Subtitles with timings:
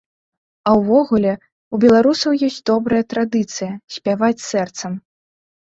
[0.71, 1.33] А ўвогуле,
[1.75, 4.99] у беларусаў ёсць добрая традыцыя спяваць сэрцам.